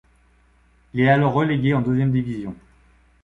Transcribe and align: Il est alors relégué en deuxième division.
Il 0.95 1.01
est 1.01 1.09
alors 1.11 1.31
relégué 1.33 1.75
en 1.75 1.81
deuxième 1.83 2.11
division. 2.11 2.55